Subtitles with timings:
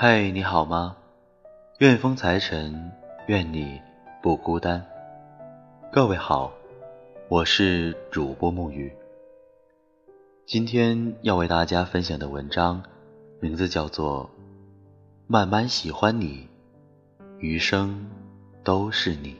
[0.00, 0.96] 嗨，你好吗？
[1.78, 2.92] 愿风财神，
[3.26, 3.82] 愿你
[4.22, 4.86] 不孤单。
[5.90, 6.52] 各位好，
[7.28, 8.92] 我是主播沐雨。
[10.46, 12.80] 今天要为大家分享的文章，
[13.40, 14.26] 名字叫做
[15.26, 16.46] 《慢慢喜欢你，
[17.40, 18.08] 余生
[18.62, 19.34] 都是你》。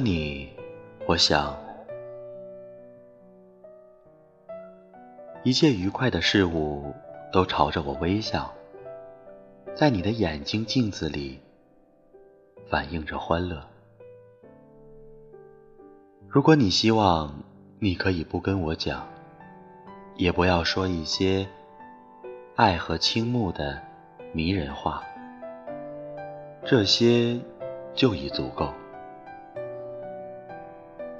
[0.00, 0.48] 你，
[1.06, 1.56] 我想，
[5.44, 6.94] 一切愉快的事物
[7.30, 8.52] 都朝着我微笑，
[9.74, 11.38] 在你的眼睛镜子里
[12.68, 13.62] 反映着欢乐。
[16.28, 17.32] 如果你希望，
[17.78, 19.06] 你可以不跟我讲，
[20.16, 21.46] 也不要说一些
[22.56, 23.80] 爱和倾慕的
[24.32, 25.02] 迷人话，
[26.64, 27.38] 这些
[27.94, 28.72] 就已足够。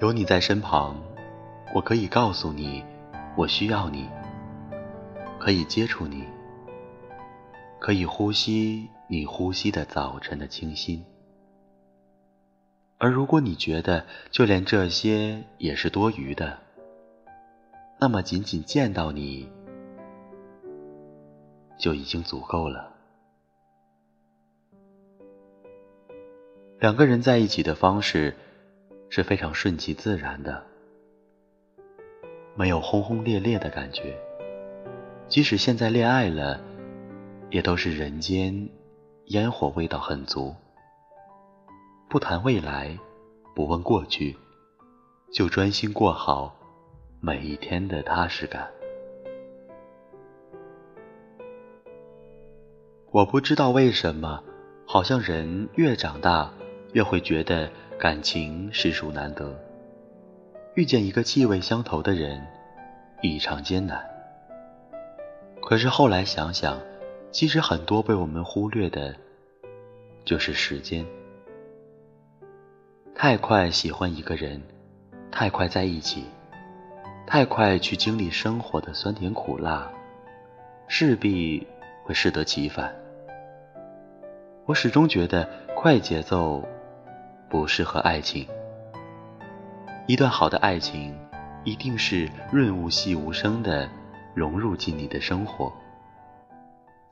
[0.01, 0.97] 有你在身旁，
[1.75, 2.83] 我可以告诉你，
[3.37, 4.09] 我需要你，
[5.39, 6.25] 可以接触你，
[7.79, 11.05] 可以呼吸你呼吸的早晨的清新。
[12.97, 16.57] 而如果你觉得就连这些也是多余的，
[17.99, 19.47] 那么仅仅见到你
[21.77, 22.95] 就已经足够了。
[26.79, 28.35] 两个人在一起的方式。
[29.13, 30.65] 是非常顺其自然的，
[32.55, 34.17] 没有轰轰烈烈的感觉。
[35.27, 36.61] 即使现在恋爱了，
[37.51, 38.69] 也都是人间
[39.27, 40.55] 烟火味道很足。
[42.09, 42.97] 不谈未来，
[43.53, 44.37] 不问过去，
[45.33, 46.57] 就专心过好
[47.21, 48.71] 每一天的踏实感。
[53.11, 54.45] 我不知道为什么，
[54.87, 56.53] 好像人越长大，
[56.93, 57.69] 越会觉得。
[58.01, 59.55] 感情实属难得，
[60.75, 62.41] 遇见一个气味相投的人
[63.21, 64.03] 异常艰难。
[65.61, 66.81] 可是后来想想，
[67.31, 69.15] 其实很多被我们忽略的，
[70.25, 71.05] 就是时间。
[73.15, 74.63] 太快喜欢一个人，
[75.31, 76.25] 太快在一起，
[77.27, 79.93] 太快去经历生活的酸甜苦辣，
[80.89, 81.67] 势必
[82.05, 82.95] 会适得其反。
[84.65, 85.47] 我始终觉得
[85.77, 86.67] 快节奏。
[87.51, 88.47] 不适合爱情。
[90.07, 91.15] 一段好的爱情，
[91.65, 93.91] 一定是润物细无声的
[94.35, 95.73] 融入进你的生活，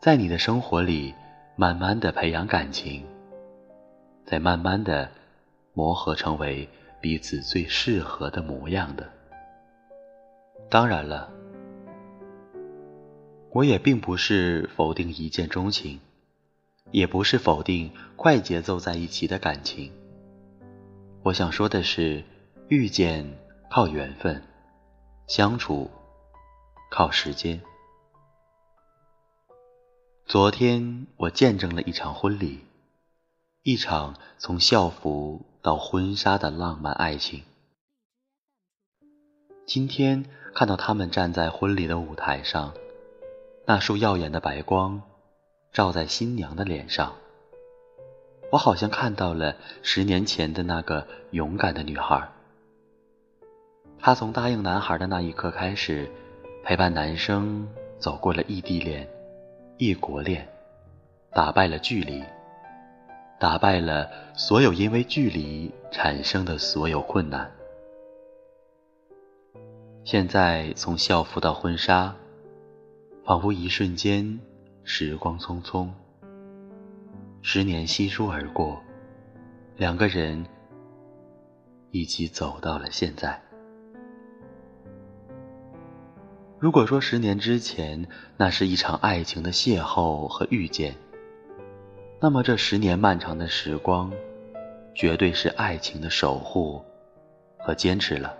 [0.00, 1.12] 在你的生活里
[1.56, 3.04] 慢慢的培养感情，
[4.25, 5.10] 再慢慢的
[5.75, 6.69] 磨合成为
[7.00, 9.06] 彼此最适合的模样的。
[10.70, 11.28] 当然了，
[13.50, 15.99] 我也并不是否定一见钟情，
[16.91, 19.91] 也不是否定快节奏在一起的感情。
[21.28, 22.25] 我想说的是，
[22.69, 24.43] 遇见靠缘分，
[25.27, 25.91] 相处
[26.91, 27.61] 靠时间。
[30.25, 32.65] 昨天我见证了一场婚礼，
[33.62, 37.43] 一场从校服到婚纱的浪漫爱情。
[39.67, 40.25] 今天
[40.55, 42.72] 看到他们站在婚礼的舞台上，
[43.67, 45.03] 那束耀眼的白光
[45.75, 47.15] 照在新娘的脸上。
[48.51, 52.29] 我好像看到了十年前的那个勇敢的女孩。
[53.99, 56.11] 她从答应男孩的那一刻开始，
[56.65, 59.09] 陪伴男生走过了异地恋、
[59.77, 60.49] 异国恋，
[61.33, 62.23] 打败了距离，
[63.39, 67.51] 打败了所有因为距离产生的所有困难。
[70.05, 72.15] 现在从校服到婚纱，
[73.25, 74.41] 仿佛一瞬间，
[74.85, 75.91] 时光匆匆。
[77.40, 78.82] 十年稀疏而过，
[79.76, 80.44] 两个人
[81.90, 83.40] 一起走到了现在。
[86.58, 88.06] 如果说十年之前
[88.37, 90.94] 那是一场爱情的邂逅和遇见，
[92.20, 94.12] 那么这十年漫长的时光，
[94.93, 96.84] 绝对是爱情的守护
[97.56, 98.37] 和坚持了。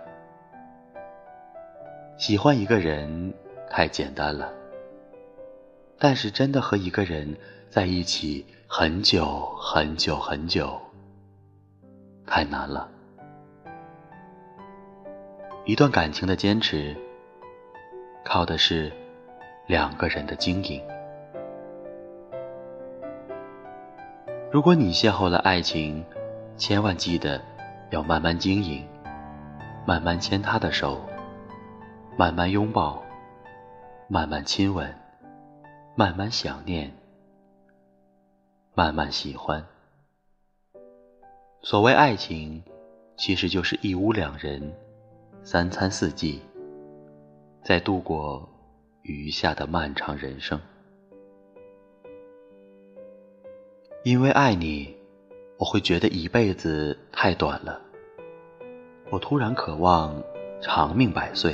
[2.17, 3.33] 喜欢一个人
[3.69, 4.53] 太简单了，
[5.97, 7.35] 但是真的和一个人
[7.69, 8.45] 在一起。
[8.71, 9.25] 很久
[9.57, 10.79] 很久很久，
[12.27, 12.87] 太难了。
[15.65, 16.95] 一段感情的坚持，
[18.23, 18.93] 靠的是
[19.65, 20.79] 两个人的经营。
[24.51, 26.05] 如果你邂逅了爱情，
[26.55, 27.41] 千万记得
[27.89, 28.87] 要慢慢经营，
[29.83, 31.01] 慢慢牵他的手，
[32.15, 33.01] 慢慢拥抱，
[34.07, 34.95] 慢慢亲吻，
[35.95, 36.98] 慢慢想念。
[38.79, 39.61] 慢慢喜欢。
[41.61, 42.63] 所谓爱情，
[43.17, 44.73] 其实就是一屋两人，
[45.43, 46.39] 三餐四季，
[47.61, 48.47] 在度过
[49.01, 50.57] 余下的漫长人生。
[54.05, 54.95] 因为爱你，
[55.57, 57.81] 我会觉得一辈子太短了。
[59.11, 60.23] 我突然渴望
[60.61, 61.53] 长命百岁。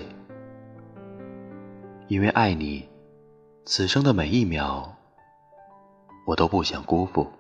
[2.07, 2.87] 因为爱你，
[3.65, 4.94] 此生的每一秒，
[6.25, 7.31] 我都不想辜负。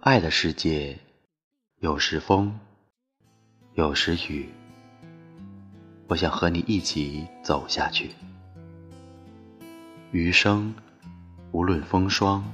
[0.00, 0.96] 爱的世界，
[1.80, 2.56] 有时风，
[3.72, 4.48] 有时雨。
[6.06, 8.10] 我想和你一起走下去。
[10.12, 10.72] 余生，
[11.50, 12.44] 无论风霜、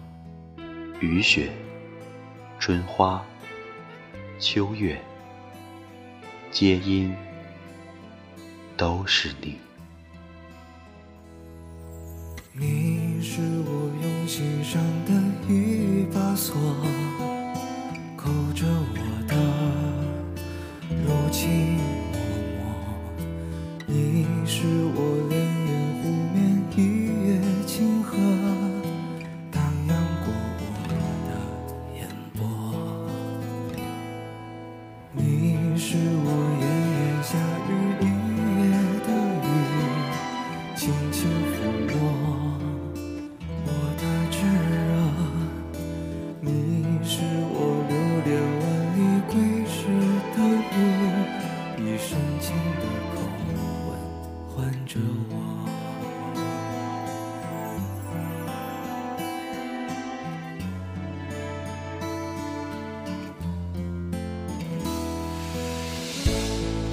[1.00, 1.52] 雨雪、
[2.58, 3.22] 春花、
[4.38, 4.98] 秋月，
[6.50, 7.14] 皆因
[8.74, 9.58] 都是你。
[12.52, 13.59] 你是
[14.30, 15.10] 我用心上的
[15.52, 16.54] 一把锁，
[18.16, 18.96] 扣着我
[19.26, 19.34] 的
[21.04, 21.78] 柔情
[22.12, 22.14] 脉
[22.54, 22.62] 脉。
[23.88, 24.62] 你是
[24.94, 24.98] 我
[25.28, 25.34] 恋
[25.66, 26.38] 恋湖面
[26.76, 26.78] 一
[27.26, 27.28] 叶
[27.66, 28.16] 清河，
[29.50, 29.90] 荡漾
[30.22, 30.26] 过
[30.60, 30.62] 我
[31.26, 31.28] 的
[31.98, 32.00] 眼
[32.38, 32.38] 波。
[35.12, 35.18] 你
[35.76, 36.26] 是我
[36.60, 37.34] 炎炎夏
[37.66, 37.68] 日
[38.00, 38.06] 一
[38.60, 38.62] 夜
[39.02, 39.08] 的
[39.42, 39.48] 雨，
[40.76, 40.80] 轻
[41.10, 41.18] 轻
[41.50, 41.58] 抚
[41.92, 41.99] 摸。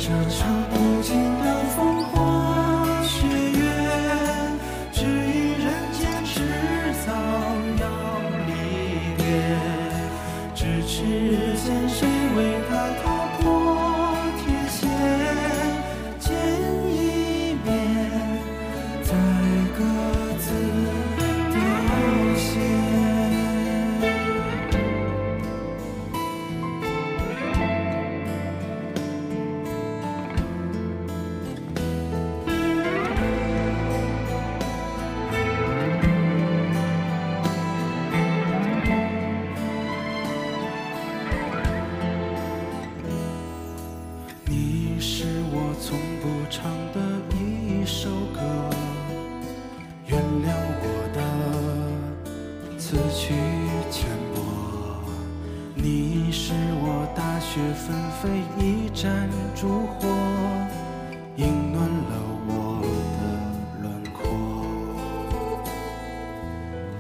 [0.08, 2.27] 这场无尽的烽火
[58.22, 60.08] 飞一盏烛火，
[61.36, 62.16] 映暖了
[62.48, 62.82] 我
[63.14, 63.20] 的
[63.84, 64.18] 轮廓。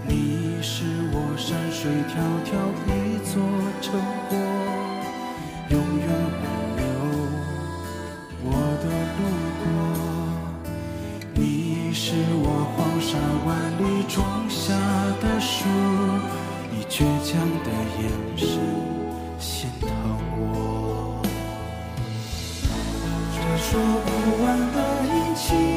[0.05, 2.13] 你是我山水迢
[2.45, 2.53] 迢
[2.85, 3.33] 一座
[3.81, 3.99] 城
[4.29, 4.37] 郭，
[23.77, 25.76] 说不完的阴晴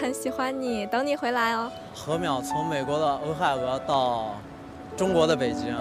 [0.00, 1.70] 很喜欢你，等你回来哦。
[1.94, 4.34] 何淼从美国的俄亥俄到
[4.96, 5.74] 中国的北京，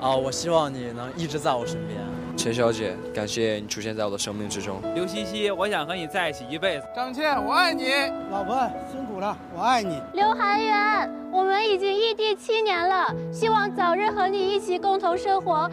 [0.00, 1.98] 啊，我希望你能一直在我身边。
[2.36, 4.80] 陈小姐，感谢你出现在我的生命之中。
[4.94, 6.86] 刘西西，我想和你在一起一辈子。
[6.94, 7.90] 张倩，我爱你。
[8.30, 8.54] 老婆，
[8.90, 10.00] 辛苦了，我爱你。
[10.12, 15.68] 刘涵远，我们已经异地七年了，希望早日和你一起共同生活。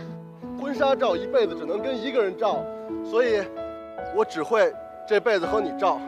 [0.59, 2.63] 婚纱照一辈子只能跟一个人照，
[3.07, 3.43] 所以，
[4.15, 4.73] 我只会
[5.07, 5.99] 这辈子和你照。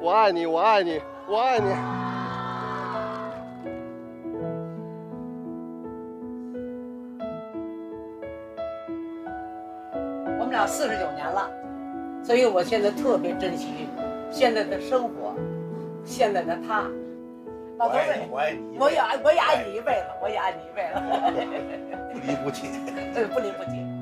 [0.00, 1.66] 我爱你，我爱你，我爱你。
[10.38, 11.50] 我们俩四十九年了，
[12.22, 13.88] 所以我现在特别珍惜
[14.30, 15.34] 现在的生活，
[16.04, 16.84] 现在的他。
[17.78, 18.00] 老头子，
[18.30, 21.00] 我爱你，我也爱，我也爱你一辈子，我也爱你一辈子，
[22.12, 22.68] 不离不弃，
[23.14, 23.97] 对，不离不弃。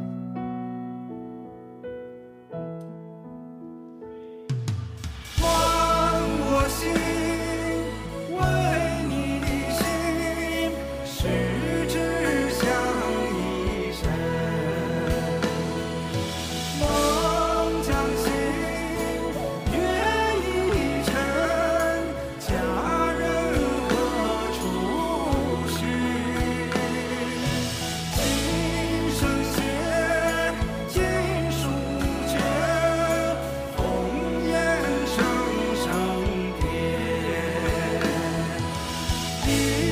[39.46, 39.85] you.